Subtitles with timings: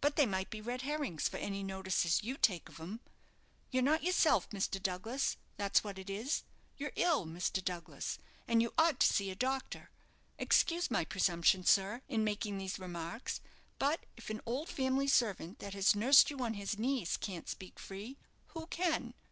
[0.00, 2.98] But they might be red herrings for any notice as you take of 'em.
[3.70, 4.82] You're not yourself, Mr.
[4.82, 6.42] Douglas, that's what it is.
[6.76, 7.64] You're ill, Mr.
[7.64, 9.90] Douglas, and you ought to see a doctor.
[10.40, 13.40] Excuse my presumption, sir, in making these remarks;
[13.78, 17.78] but if an old family servant that has nursed you on his knees can't speak
[17.78, 18.16] free,
[18.54, 19.14] who can?"